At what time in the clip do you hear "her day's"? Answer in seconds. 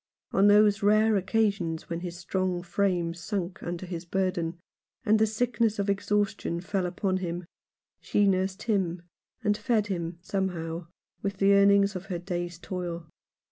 12.07-12.57